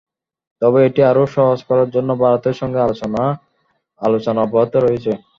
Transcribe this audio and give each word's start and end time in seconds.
তবে 0.61 0.79
এটি 0.87 1.01
আরও 1.11 1.23
সহজ 1.35 1.59
করার 1.69 1.89
জন্য 1.95 2.09
ভারতের 2.23 2.55
সঙ্গে 2.61 2.79
আলোচনা 4.01 4.41
অব্যাহত 4.41 4.73
রয়েছে। 4.77 5.11